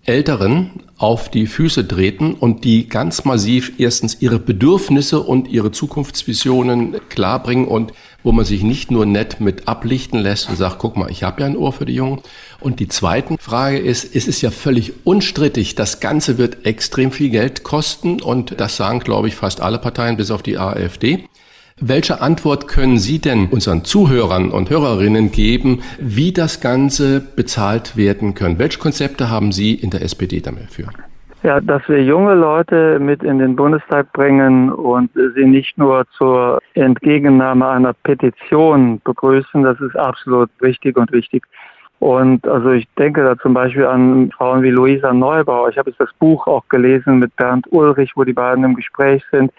[0.05, 6.97] Älteren auf die Füße treten und die ganz massiv erstens ihre Bedürfnisse und ihre Zukunftsvisionen
[7.09, 11.11] klarbringen und wo man sich nicht nur nett mit ablichten lässt und sagt, guck mal,
[11.11, 12.21] ich habe ja ein Ohr für die Jungen.
[12.61, 17.31] Und die zweite Frage ist, es ist ja völlig unstrittig, das Ganze wird extrem viel
[17.31, 21.29] Geld kosten und das sagen, glaube ich, fast alle Parteien bis auf die AfD.
[21.83, 28.35] Welche Antwort können Sie denn unseren Zuhörern und Hörerinnen geben, wie das Ganze bezahlt werden
[28.35, 28.59] können?
[28.59, 30.91] Welche Konzepte haben Sie in der SPD dafür?
[31.43, 36.61] Ja, dass wir junge Leute mit in den Bundestag bringen und sie nicht nur zur
[36.75, 41.47] Entgegennahme einer Petition begrüßen, das ist absolut richtig und wichtig.
[41.99, 45.71] Und also ich denke da zum Beispiel an Frauen wie Luisa Neubauer.
[45.71, 49.23] Ich habe jetzt das Buch auch gelesen mit Bernd Ulrich, wo die beiden im Gespräch
[49.31, 49.51] sind.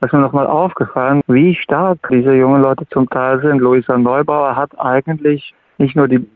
[0.00, 3.58] Da ist mir nochmal aufgefallen, wie stark diese jungen Leute zum Teil sind.
[3.58, 6.26] Luisa Neubauer hat eigentlich nicht nur die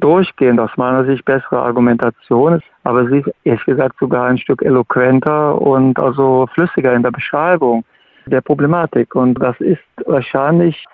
[0.00, 5.60] durchgehend aus meiner Sicht bessere Argumentation, aber sie ist ehrlich gesagt sogar ein Stück eloquenter
[5.60, 7.84] und also flüssiger in der Beschreibung
[8.26, 9.14] der Problematik.
[9.14, 10.84] Und das ist wahrscheinlich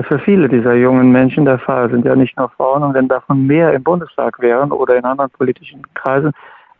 [0.00, 1.90] für viele dieser jungen Menschen der Fall.
[1.90, 5.30] Sind ja nicht nur Frauen und wenn davon mehr im Bundestag wären oder in anderen
[5.30, 6.32] politischen Kreisen,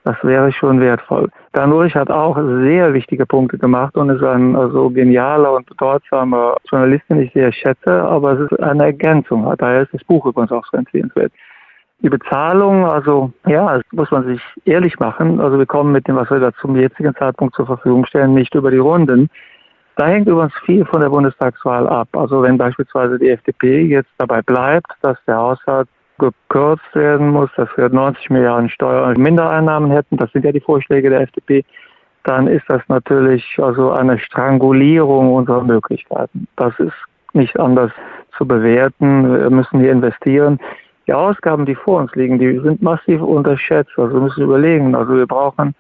[0.05, 1.29] das wäre schon wertvoll.
[1.53, 6.57] Dan Ulrich hat auch sehr wichtige Punkte gemacht und ist ein also genialer und bedeutsamer
[6.71, 9.53] Journalist, den ich sehr schätze, aber es ist eine Ergänzung.
[9.59, 11.33] Daher ist das Buch übrigens auch so empfehlenswert.
[12.03, 15.39] Die Bezahlung, also ja, das muss man sich ehrlich machen.
[15.39, 18.55] Also wir kommen mit dem, was wir da zum jetzigen Zeitpunkt zur Verfügung stellen, nicht
[18.55, 19.29] über die Runden.
[19.97, 22.09] Da hängt übrigens viel von der Bundestagswahl ab.
[22.13, 25.89] Also wenn beispielsweise die FDP jetzt dabei bleibt, dass der Haushalt
[26.21, 30.61] gekürzt werden muss, dass wir 90 Milliarden Steuer- und Mindereinnahmen hätten, das sind ja die
[30.61, 31.65] Vorschläge der FDP,
[32.25, 36.47] dann ist das natürlich also eine Strangulierung unserer Möglichkeiten.
[36.57, 36.95] Das ist
[37.33, 37.91] nicht anders
[38.37, 39.33] zu bewerten.
[39.33, 40.59] Wir müssen hier investieren.
[41.07, 43.93] Die Ausgaben, die vor uns liegen, die sind massiv unterschätzt.
[43.97, 44.95] Also wir müssen überlegen.
[44.95, 45.75] Also wir brauchen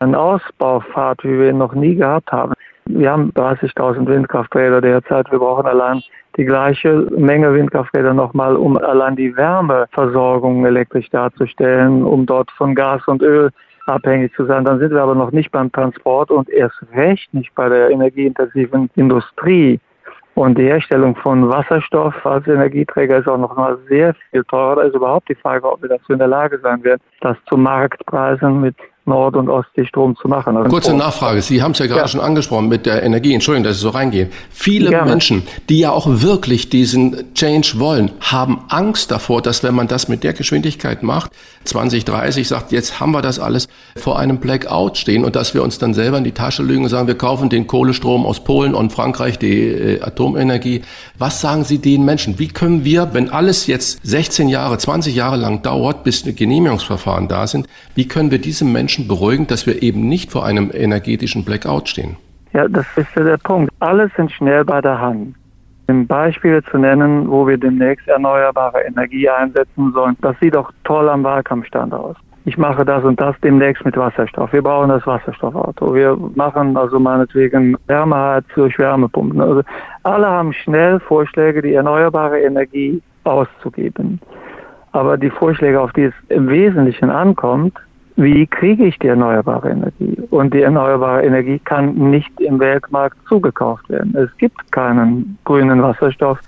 [0.00, 2.54] einen Ausbaufahrt, wie wir ihn noch nie gehabt haben.
[2.86, 5.30] Wir haben 30.000 Windkrafträder derzeit.
[5.30, 6.02] Wir brauchen allein
[6.36, 13.02] die gleiche Menge Windkrafträder nochmal, um allein die Wärmeversorgung elektrisch darzustellen, um dort von Gas
[13.06, 13.50] und Öl
[13.86, 14.64] abhängig zu sein.
[14.64, 18.90] Dann sind wir aber noch nicht beim Transport und erst recht nicht bei der energieintensiven
[18.96, 19.80] Industrie.
[20.34, 24.76] Und die Herstellung von Wasserstoff als Energieträger ist auch noch mal sehr viel teurer.
[24.76, 27.56] Da ist überhaupt die Frage, ob wir dazu in der Lage sein werden, das zu
[27.56, 28.74] Marktpreisen mit
[29.06, 30.56] Nord- und Ostseestrom zu machen.
[30.56, 31.42] Also Kurze Nachfrage.
[31.42, 32.08] Sie haben es ja gerade ja.
[32.08, 33.34] schon angesprochen mit der Energie.
[33.34, 34.30] Entschuldigung, dass ich so reingehe.
[34.50, 35.10] Viele Gerne.
[35.10, 40.08] Menschen, die ja auch wirklich diesen Change wollen, haben Angst davor, dass wenn man das
[40.08, 41.32] mit der Geschwindigkeit macht,
[41.64, 45.78] 2030 sagt, jetzt haben wir das alles vor einem Blackout stehen und dass wir uns
[45.78, 48.92] dann selber in die Tasche lügen und sagen, wir kaufen den Kohlestrom aus Polen und
[48.92, 50.82] Frankreich, die äh, Atomenergie.
[51.18, 52.38] Was sagen Sie den Menschen?
[52.38, 57.46] Wie können wir, wenn alles jetzt 16 Jahre, 20 Jahre lang dauert, bis Genehmigungsverfahren da
[57.46, 61.44] sind, wie können wir diese Menschen Menschen beruhigen, dass wir eben nicht vor einem energetischen
[61.44, 62.16] Blackout stehen?
[62.52, 63.72] Ja, das ist ja der Punkt.
[63.80, 65.34] Alles sind schnell bei der Hand.
[65.88, 71.08] Ein Beispiel zu nennen, wo wir demnächst erneuerbare Energie einsetzen sollen, das sieht doch toll
[71.08, 72.16] am Wahlkampfstand aus.
[72.44, 74.52] Ich mache das und das demnächst mit Wasserstoff.
[74.52, 75.92] Wir brauchen das Wasserstoffauto.
[75.94, 79.40] Wir machen also meinetwegen Wärmeheiz durch Wärmepumpen.
[79.40, 79.62] Also
[80.04, 84.20] alle haben schnell Vorschläge, die erneuerbare Energie auszugeben.
[84.92, 87.74] Aber die Vorschläge, auf die es im Wesentlichen ankommt,
[88.16, 90.16] wie kriege ich die erneuerbare Energie?
[90.30, 94.14] Und die erneuerbare Energie kann nicht im Weltmarkt zugekauft werden.
[94.16, 96.38] Es gibt keinen grünen Wasserstoff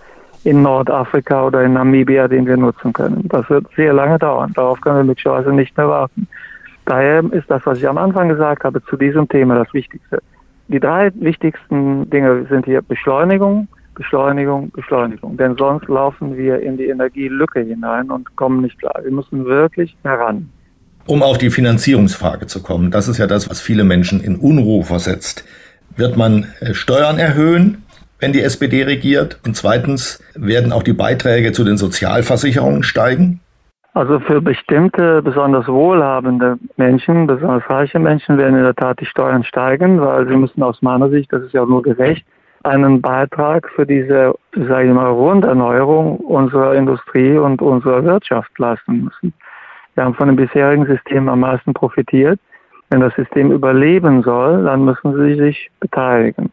[0.45, 3.27] in Nordafrika oder in Namibia, den wir nutzen können.
[3.29, 4.53] Das wird sehr lange dauern.
[4.55, 6.29] Darauf können wir möglicherweise nicht mehr warten.
[6.85, 10.23] Daher ist das, was ich am Anfang gesagt habe, zu diesem Thema das Wichtigste.
[10.69, 15.37] Die drei wichtigsten Dinge sind hier Beschleunigung, Beschleunigung, Beschleunigung.
[15.37, 19.01] Denn sonst laufen wir in die Energielücke hinein und kommen nicht klar.
[19.03, 20.49] Wir müssen wirklich heran.
[21.07, 24.83] Um auf die Finanzierungsfrage zu kommen, das ist ja das, was viele Menschen in Unruhe
[24.83, 25.45] versetzt.
[25.97, 27.85] Wird man äh, Steuern erhöhen,
[28.19, 29.39] wenn die SPD regiert?
[29.47, 33.41] Und zweitens, werden auch die Beiträge zu den Sozialversicherungen steigen?
[33.95, 39.45] Also für bestimmte besonders wohlhabende Menschen, besonders reiche Menschen werden in der Tat die Steuern
[39.45, 42.27] steigen, weil sie müssen aus meiner Sicht, das ist ja nur gerecht,
[42.65, 49.33] einen Beitrag für diese, sage ich mal, Runderneuerung unserer Industrie und unserer Wirtschaft leisten müssen.
[49.97, 52.39] Wir haben von dem bisherigen System am meisten profitiert.
[52.91, 56.53] Wenn das System überleben soll, dann müssen sie sich beteiligen.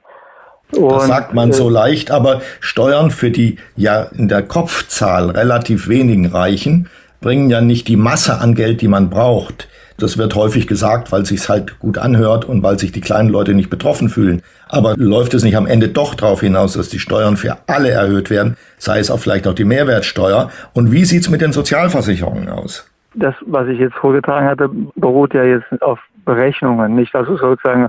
[0.75, 5.29] Und, das sagt man so äh, leicht, aber Steuern für die ja in der Kopfzahl
[5.29, 6.89] relativ wenigen Reichen
[7.21, 9.67] bringen ja nicht die Masse an Geld, die man braucht.
[9.97, 13.29] Das wird häufig gesagt, weil es sich halt gut anhört und weil sich die kleinen
[13.29, 14.41] Leute nicht betroffen fühlen.
[14.67, 18.29] Aber läuft es nicht am Ende doch darauf hinaus, dass die Steuern für alle erhöht
[18.29, 20.49] werden, sei es auch vielleicht auch die Mehrwertsteuer?
[20.73, 22.85] Und wie sieht's mit den Sozialversicherungen aus?
[23.15, 27.87] Das, was ich jetzt vorgetragen hatte, beruht ja jetzt auf Berechnungen, nicht also sozusagen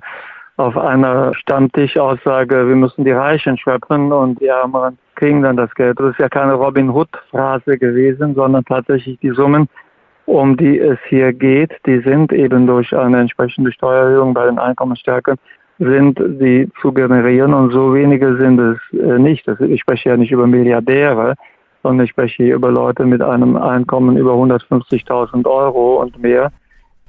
[0.57, 5.99] auf einer Stammtischaussage, wir müssen die Reichen schöpfen und die Ärmeren kriegen dann das Geld.
[5.99, 9.69] Das ist ja keine Robin Hood-Phrase gewesen, sondern tatsächlich die Summen,
[10.27, 15.37] um die es hier geht, die sind eben durch eine entsprechende Steuererhöhung bei den Einkommensstärken
[15.79, 19.47] sind die zu generieren und so wenige sind es äh, nicht.
[19.49, 21.35] Ich spreche ja nicht über Milliardäre,
[21.85, 26.51] sondern ich spreche hier über Leute mit einem Einkommen über 150.000 Euro und mehr,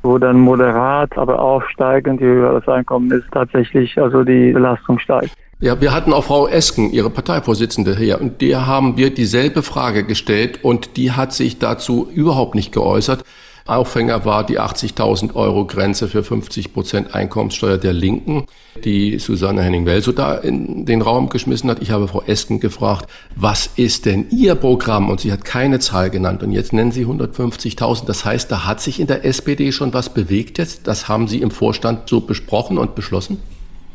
[0.04, 5.32] wo dann moderat, aber aufsteigend, je höher das Einkommen ist, tatsächlich also die Belastung steigt.
[5.62, 10.04] Ja, wir hatten auch Frau Esken, Ihre Parteivorsitzende hier, und der haben wir dieselbe Frage
[10.04, 13.24] gestellt und die hat sich dazu überhaupt nicht geäußert.
[13.68, 18.46] Aufhänger war die 80.000 Euro Grenze für 50 Prozent Einkommenssteuer der Linken,
[18.84, 21.82] die Susanne Henning-Welso da in den Raum geschmissen hat.
[21.82, 25.10] Ich habe Frau Esken gefragt, was ist denn Ihr Programm?
[25.10, 26.44] Und sie hat keine Zahl genannt.
[26.44, 28.06] Und jetzt nennen Sie 150.000.
[28.06, 30.88] Das heißt, da hat sich in der SPD schon was bewegt jetzt.
[30.88, 33.42] Das haben Sie im Vorstand so besprochen und beschlossen?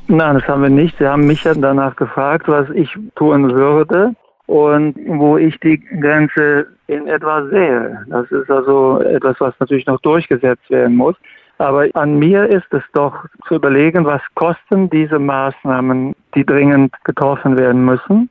[0.08, 0.98] Nein, das haben wir nicht.
[0.98, 6.66] Sie haben mich ja danach gefragt, was ich tun würde und wo ich die Grenze
[6.90, 8.04] in etwa sehe.
[8.08, 11.14] Das ist also etwas, was natürlich noch durchgesetzt werden muss.
[11.58, 13.14] Aber an mir ist es doch
[13.46, 18.30] zu überlegen, was kosten diese Maßnahmen, die dringend getroffen werden müssen.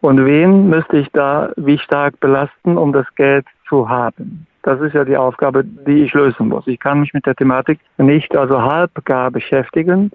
[0.00, 4.46] Und wen müsste ich da wie stark belasten, um das Geld zu haben?
[4.62, 6.66] Das ist ja die Aufgabe, die ich lösen muss.
[6.66, 10.10] Ich kann mich mit der Thematik nicht also halbgar beschäftigen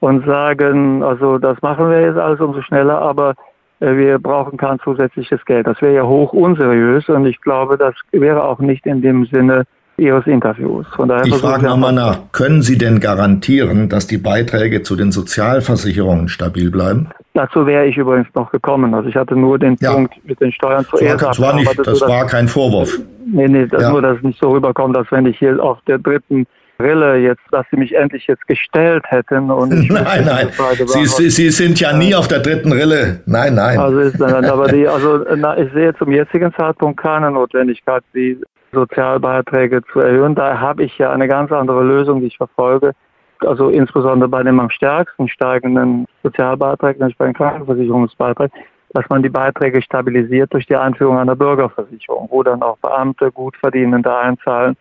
[0.00, 3.34] und sagen, also das machen wir jetzt alles umso schneller, aber
[3.82, 5.66] wir brauchen kein zusätzliches Geld.
[5.66, 9.64] Das wäre ja hoch unseriös und ich glaube, das wäre auch nicht in dem Sinne
[9.96, 10.86] Ihres Interviews.
[10.96, 15.12] Von daher ich frage nochmal nach, können Sie denn garantieren, dass die Beiträge zu den
[15.12, 17.08] Sozialversicherungen stabil bleiben?
[17.34, 18.94] Dazu wäre ich übrigens noch gekommen.
[18.94, 19.92] Also ich hatte nur den ja.
[19.92, 21.22] Punkt mit den Steuern zuerst.
[21.22, 22.98] Das war, nicht, das war kein Vorwurf.
[23.26, 23.90] Nee, nee, das ja.
[23.90, 26.46] nur, dass es nicht so rüberkommt, dass wenn ich hier auf der dritten
[26.82, 29.50] Rille jetzt, dass Sie mich endlich jetzt gestellt hätten.
[29.50, 30.48] Und nein, nein.
[30.86, 33.20] Sie, Sie, Sie, sind ja nie auf der dritten Rille.
[33.26, 33.78] Nein, nein.
[33.78, 38.38] Also ist aber die, also na, ich sehe zum jetzigen Zeitpunkt keine Notwendigkeit, die
[38.72, 40.34] Sozialbeiträge zu erhöhen.
[40.34, 42.92] Da habe ich ja eine ganz andere Lösung, die ich verfolge.
[43.40, 48.50] Also insbesondere bei dem am stärksten steigenden Sozialbeitrag, nämlich bei den Krankenversicherungsbeitrag,
[48.94, 54.14] dass man die Beiträge stabilisiert durch die Einführung einer Bürgerversicherung, wo dann auch Beamte, Gutverdienende
[54.14, 54.76] einzahlen,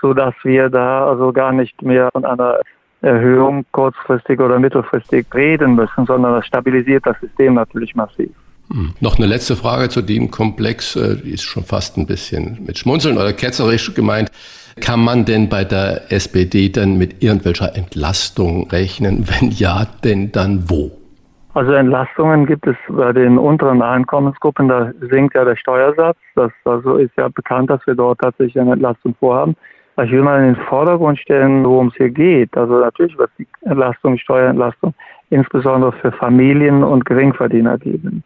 [0.00, 2.60] so dass wir da also gar nicht mehr von einer
[3.02, 8.30] Erhöhung kurzfristig oder mittelfristig reden müssen, sondern das stabilisiert das System natürlich massiv.
[8.70, 8.94] Hm.
[9.00, 12.78] Noch eine letzte Frage zu dem Komplex, äh, die ist schon fast ein bisschen mit
[12.78, 14.30] Schmunzeln oder ketzerisch gemeint.
[14.80, 19.26] Kann man denn bei der SPD dann mit irgendwelcher Entlastung rechnen?
[19.28, 20.90] Wenn ja, denn dann wo?
[21.54, 26.18] Also Entlastungen gibt es bei den unteren Einkommensgruppen, da sinkt ja der Steuersatz.
[26.34, 29.56] Das also ist ja bekannt, dass wir dort tatsächlich eine Entlastung vorhaben.
[30.02, 32.54] Ich will mal in den Vordergrund stellen, worum es hier geht.
[32.56, 34.94] Also natürlich wird die Entlastung, Steuerentlastung
[35.30, 38.22] insbesondere für Familien und Geringverdiener geben.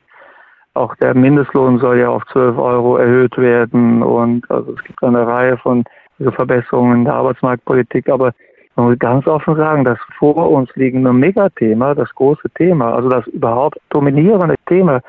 [0.75, 5.27] Auch der Mindestlohn soll ja auf 12 Euro erhöht werden und also es gibt eine
[5.27, 5.85] Reihe von
[6.19, 8.09] Verbesserungen in der Arbeitsmarktpolitik.
[8.09, 8.33] Aber
[8.77, 13.27] man muss ganz offen sagen, das vor uns liegende Megathema, das große Thema, also das
[13.29, 15.01] überhaupt dominierende Thema,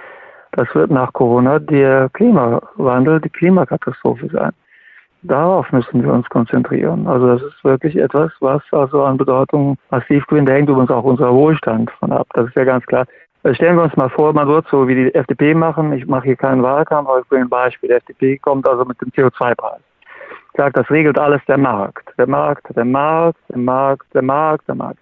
[0.53, 4.51] das wird nach Corona der Klimawandel, die Klimakatastrophe sein.
[5.23, 7.07] Darauf müssen wir uns konzentrieren.
[7.07, 10.49] Also das ist wirklich etwas, was also an Bedeutung massiv gewinnt.
[10.49, 12.27] Da hängt übrigens auch unser Wohlstand von ab.
[12.33, 13.05] Das ist ja ganz klar.
[13.43, 15.93] Also stellen wir uns mal vor, man wird so wie die FDP machen.
[15.93, 17.89] Ich mache hier keinen Wahlkampf, aber ich bringe ein Beispiel.
[17.89, 19.81] Die FDP kommt also mit dem CO2-Preis
[20.55, 22.09] sagt, das regelt alles der Markt.
[22.17, 24.99] Der Markt, der Markt, der Markt, der Markt, der Markt.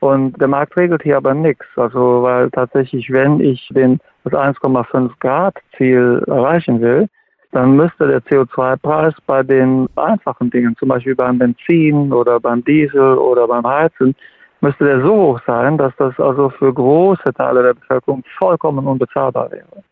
[0.00, 1.64] Und der Markt regelt hier aber nichts.
[1.76, 7.08] Also, weil tatsächlich, wenn ich den, das 1,5 Grad Ziel erreichen will,
[7.54, 13.16] dann müsste der CO2-Preis bei den einfachen Dingen, zum Beispiel beim Benzin oder beim Diesel
[13.16, 14.16] oder beim Heizen,
[14.60, 19.52] müsste der so hoch sein, dass das also für große Teile der Bevölkerung vollkommen unbezahlbar
[19.52, 19.84] wäre.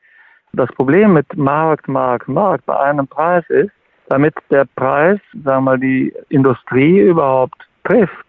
[0.54, 3.70] Das Problem mit Markt, Markt, Markt bei einem Preis ist,
[4.08, 8.26] damit der Preis, sagen wir mal, die Industrie überhaupt trifft,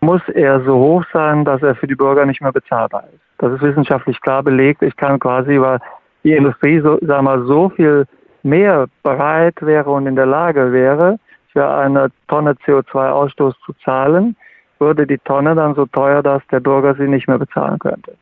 [0.00, 3.20] muss er so hoch sein, dass er für die Bürger nicht mehr bezahlbar ist.
[3.38, 4.82] Das ist wissenschaftlich klar belegt.
[4.82, 5.80] Ich kann quasi, weil
[6.24, 8.06] die Industrie so, sagen wir mal, so viel
[8.44, 11.18] mehr bereit wäre und in der Lage wäre,
[11.52, 14.36] für eine Tonne CO2-Ausstoß zu zahlen,
[14.78, 18.16] würde die Tonne dann so teuer, dass der Bürger sie nicht mehr bezahlen könnte.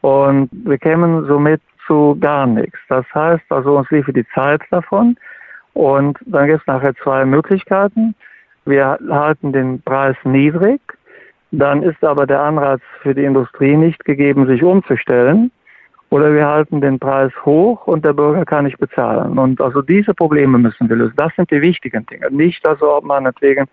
[0.00, 2.78] Und wir kämen somit zu gar nichts.
[2.88, 5.16] Das heißt also, uns liefe die Zeit davon.
[5.74, 8.14] Und dann gibt es nachher zwei Möglichkeiten.
[8.64, 10.80] Wir halten den Preis niedrig,
[11.52, 15.50] dann ist aber der Anreiz für die Industrie nicht gegeben, sich umzustellen.
[16.10, 19.38] Oder wir halten den Preis hoch und der Bürger kann nicht bezahlen.
[19.38, 21.14] Und also diese Probleme müssen wir lösen.
[21.16, 22.30] Das sind die wichtigen Dinge.
[22.30, 23.66] Nicht also, ob meinetwegen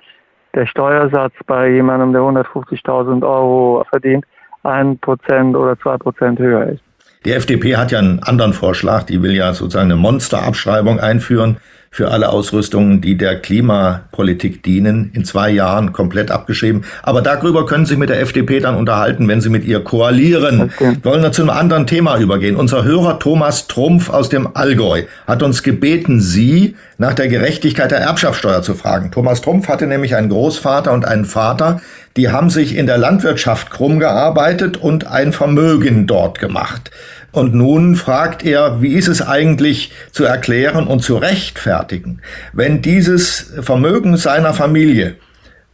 [0.53, 4.25] der Steuersatz bei jemandem, der 150.000 Euro verdient,
[4.63, 6.83] ein Prozent oder zwei Prozent höher ist.
[7.23, 9.03] Die FDP hat ja einen anderen Vorschlag.
[9.03, 11.57] Die will ja sozusagen eine Monsterabschreibung einführen
[11.95, 16.83] für alle Ausrüstungen, die der Klimapolitik dienen, in zwei Jahren komplett abgeschrieben.
[17.03, 20.63] Aber darüber können Sie sich mit der FDP dann unterhalten, wenn Sie mit ihr koalieren.
[20.63, 20.97] Okay.
[21.01, 22.57] Wir wollen wir zu einem anderen Thema übergehen.
[22.57, 27.99] Unser Hörer Thomas Trumpf aus dem Allgäu hat uns gebeten, Sie nach der Gerechtigkeit der
[27.99, 29.11] Erbschaftssteuer zu fragen.
[29.11, 31.79] Thomas Trumpf hatte nämlich einen Großvater und einen Vater,
[32.17, 36.91] die haben sich in der Landwirtschaft krumm gearbeitet und ein Vermögen dort gemacht.
[37.35, 42.21] Und nun fragt er, wie ist es eigentlich zu erklären und zu rechtfertigen,
[42.53, 45.15] wenn dieses Vermögen seiner Familie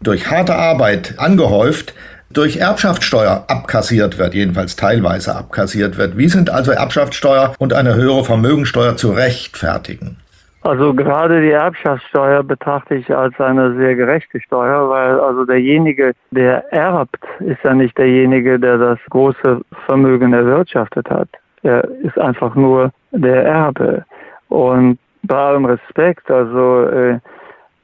[0.02, 1.93] durch harte Arbeit angehäuft
[2.34, 6.17] durch Erbschaftssteuer abkassiert wird, jedenfalls teilweise abkassiert wird.
[6.17, 10.17] Wie sind also Erbschaftssteuer und eine höhere Vermögensteuer zu rechtfertigen?
[10.63, 16.71] Also gerade die Erbschaftssteuer betrachte ich als eine sehr gerechte Steuer, weil also derjenige, der
[16.74, 21.30] erbt, ist ja nicht derjenige, der das große Vermögen erwirtschaftet hat.
[21.63, 24.06] Er ist einfach nur der Erbe.
[24.50, 27.19] Und bei allem Respekt, also äh,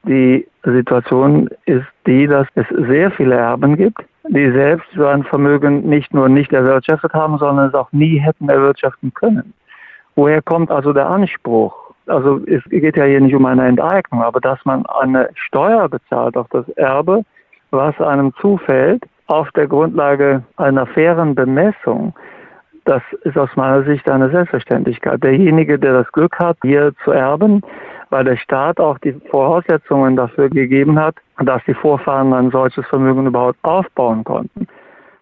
[0.04, 5.88] die Situation ist die, dass es sehr viele Erben gibt, die selbst so ein Vermögen
[5.88, 9.54] nicht nur nicht erwirtschaftet haben, sondern es auch nie hätten erwirtschaften können.
[10.16, 11.74] Woher kommt also der Anspruch?
[12.06, 16.36] Also es geht ja hier nicht um eine Enteignung, aber dass man eine Steuer bezahlt
[16.36, 17.22] auf das Erbe,
[17.70, 22.14] was einem zufällt, auf der Grundlage einer fairen Bemessung,
[22.88, 25.22] das ist aus meiner Sicht eine Selbstverständlichkeit.
[25.22, 27.60] Derjenige, der das Glück hat, hier zu erben,
[28.08, 33.26] weil der Staat auch die Voraussetzungen dafür gegeben hat, dass die Vorfahren ein solches Vermögen
[33.26, 34.66] überhaupt aufbauen konnten.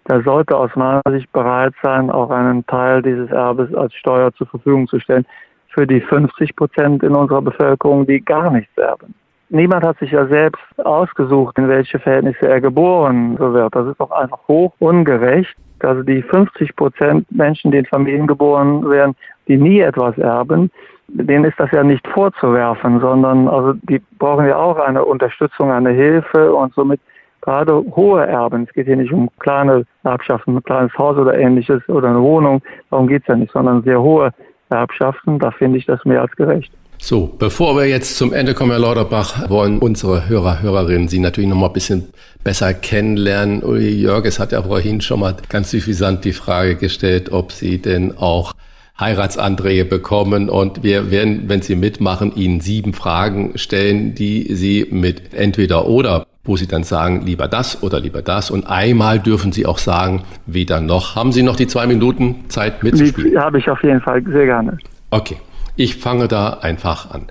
[0.08, 4.46] Der sollte aus meiner Sicht bereit sein, auch einen Teil dieses Erbes als Steuer zur
[4.46, 5.26] Verfügung zu stellen
[5.70, 9.12] für die 50 Prozent in unserer Bevölkerung, die gar nichts erben.
[9.48, 13.74] Niemand hat sich ja selbst ausgesucht, in welche Verhältnisse er geboren wird.
[13.74, 15.56] Das ist doch einfach hoch ungerecht.
[15.81, 19.14] Also die 50 Prozent Menschen, die in Familien geboren werden,
[19.49, 20.70] die nie etwas erben,
[21.09, 25.91] denen ist das ja nicht vorzuwerfen, sondern also die brauchen ja auch eine Unterstützung, eine
[25.91, 27.01] Hilfe und somit
[27.43, 28.64] gerade hohe Erben.
[28.64, 32.61] Es geht hier nicht um kleine Erbschaften, ein kleines Haus oder ähnliches oder eine Wohnung,
[32.91, 34.33] darum geht es ja nicht, sondern sehr hohe
[34.70, 35.39] Erbschaften.
[35.39, 36.72] Da finde ich das mehr als gerecht.
[36.99, 41.49] So, bevor wir jetzt zum Ende kommen, Herr Lauterbach, wollen unsere Hörer, Hörerinnen Sie natürlich
[41.49, 42.09] noch mal ein bisschen
[42.42, 43.62] besser kennenlernen.
[43.62, 48.16] Uli Jörges hat ja vorhin schon mal ganz suffisant die Frage gestellt, ob Sie denn
[48.16, 48.55] auch
[48.99, 55.34] Heiratsanträge bekommen und wir werden, wenn Sie mitmachen, Ihnen sieben Fragen stellen, die Sie mit
[55.34, 59.66] entweder oder, wo Sie dann sagen, lieber das oder lieber das und einmal dürfen Sie
[59.66, 61.14] auch sagen, weder noch.
[61.14, 63.32] Haben Sie noch die zwei Minuten Zeit mitzuspielen?
[63.32, 64.78] Die habe ich auf jeden Fall sehr gerne.
[65.11, 65.36] Okay,
[65.77, 67.27] ich fange da einfach an.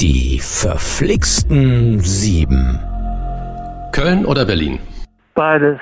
[0.00, 2.78] Die verflixten sieben.
[3.92, 4.78] Köln oder Berlin?
[5.34, 5.78] Beides.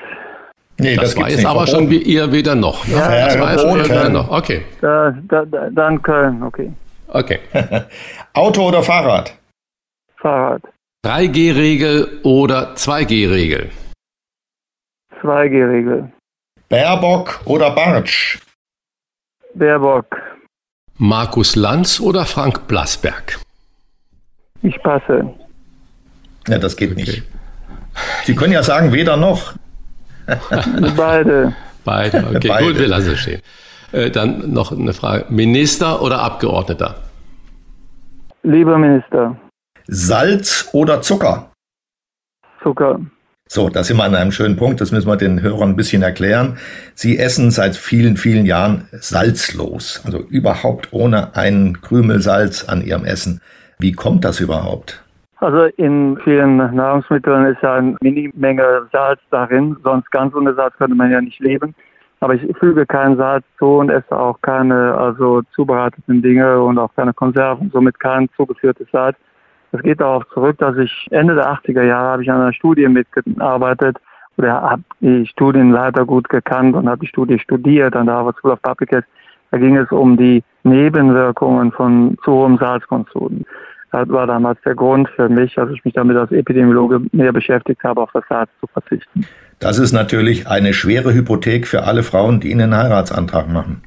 [0.79, 2.87] Nee, das, das war jetzt aber schon wie ihr wieder noch.
[2.87, 2.93] Ne?
[2.93, 4.29] Ja, das war ja schon wieder noch.
[4.29, 4.63] Okay.
[4.81, 6.71] Da, da, dann Köln, okay.
[7.07, 7.39] Okay.
[8.33, 9.33] Auto oder Fahrrad?
[10.17, 10.61] Fahrrad.
[11.05, 13.69] 3G-Regel oder 2G-Regel?
[15.21, 16.11] 2G-Regel.
[16.69, 18.39] Baerbock oder Bartsch?
[19.53, 20.05] Baerbock.
[20.97, 23.39] Markus Lanz oder Frank Blasberg?
[24.63, 25.33] Ich passe.
[26.47, 27.01] Ja, das geht okay.
[27.01, 27.23] nicht.
[28.25, 29.53] Sie können ja sagen, weder noch.
[30.97, 31.55] Beide.
[31.83, 32.67] Beide, okay, Beide.
[32.67, 33.41] gut, wir lassen es stehen.
[33.91, 35.25] Äh, dann noch eine Frage.
[35.29, 36.95] Minister oder Abgeordneter?
[38.43, 39.37] Lieber Minister.
[39.87, 41.51] Salz oder Zucker?
[42.61, 42.99] Zucker.
[43.49, 46.01] So, da sind wir an einem schönen Punkt, das müssen wir den Hörern ein bisschen
[46.01, 46.57] erklären.
[46.95, 53.05] Sie essen seit vielen, vielen Jahren salzlos, also überhaupt ohne einen Krümel Salz an ihrem
[53.05, 53.41] Essen.
[53.79, 55.01] Wie kommt das überhaupt?
[55.39, 60.95] Also in vielen Nahrungsmitteln ist ja eine Minimenge Salz darin, sonst ganz ohne Salz könnte
[60.95, 61.73] man ja nicht leben.
[62.19, 66.89] Aber ich füge kein Salz zu und esse auch keine also zubereiteten Dinge und auch
[66.95, 69.15] keine Konserven, somit kein zugeführtes Salz.
[69.71, 72.87] Es geht darauf zurück, dass ich Ende der 80er Jahre habe ich an einer Studie
[72.87, 73.97] mitgearbeitet
[74.37, 78.51] oder habe die Studienleiter gut gekannt und habe die Studie studiert an der Harvard School
[78.51, 79.05] of Public Health.
[79.51, 83.45] Da ging es um die Nebenwirkungen von zu hohem Salzkonsum.
[83.91, 87.83] Das war damals der Grund für mich, dass ich mich damit als Epidemiologe mehr beschäftigt
[87.83, 89.25] habe, auf das Salz zu verzichten.
[89.59, 93.81] Das ist natürlich eine schwere Hypothek für alle Frauen, die einen Heiratsantrag machen.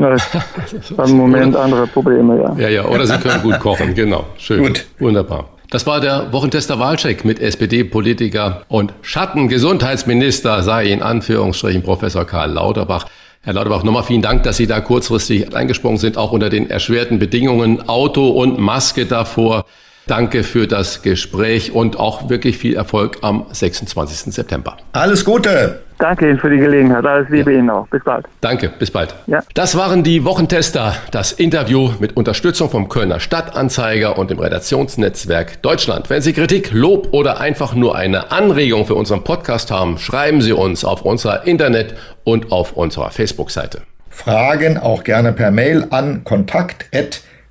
[0.00, 2.54] Ja, im Moment andere Probleme, ja.
[2.58, 4.26] Ja, ja, oder Sie können gut kochen, genau.
[4.36, 4.64] Schön.
[4.64, 4.86] Gut.
[4.98, 5.48] Wunderbar.
[5.70, 13.06] Das war der Wochentester Wahlcheck mit SPD-Politiker und Schattengesundheitsminister, sei in Anführungsstrichen Professor Karl Lauterbach.
[13.42, 17.18] Herr Lauterbach, nochmal vielen Dank, dass Sie da kurzfristig eingesprungen sind, auch unter den erschwerten
[17.18, 19.64] Bedingungen, Auto und Maske davor.
[20.06, 24.32] Danke für das Gespräch und auch wirklich viel Erfolg am 26.
[24.32, 24.76] September.
[24.92, 25.80] Alles Gute!
[25.98, 27.04] Danke Ihnen für die Gelegenheit.
[27.04, 27.58] Alles Liebe ja.
[27.58, 27.88] Ihnen auch.
[27.88, 28.26] Bis bald.
[28.40, 29.14] Danke, bis bald.
[29.26, 29.42] Ja.
[29.54, 36.08] Das waren die Wochentester, das Interview mit Unterstützung vom Kölner Stadtanzeiger und dem Redaktionsnetzwerk Deutschland.
[36.08, 40.52] Wenn Sie Kritik, Lob oder einfach nur eine Anregung für unseren Podcast haben, schreiben Sie
[40.52, 43.80] uns auf unserer Internet- und auf unserer Facebook-Seite.
[44.10, 46.22] Fragen auch gerne per Mail an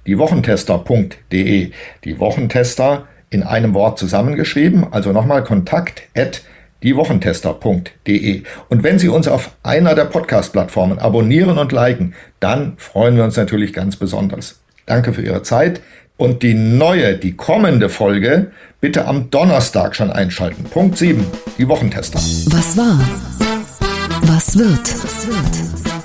[0.05, 1.71] kontakt@diewochentester.de.
[2.03, 6.03] Die Wochentester in einem Wort zusammengeschrieben, also nochmal kontakt@
[6.83, 8.43] diewochentester.de.
[8.69, 13.37] Und wenn Sie uns auf einer der Podcast-Plattformen abonnieren und liken, dann freuen wir uns
[13.37, 14.61] natürlich ganz besonders.
[14.85, 15.81] Danke für Ihre Zeit
[16.17, 18.51] und die neue, die kommende Folge
[18.81, 20.65] bitte am Donnerstag schon einschalten.
[20.65, 21.25] Punkt 7,
[21.57, 22.19] die Wochentester.
[22.19, 22.99] Was war?
[24.27, 26.04] Was wird?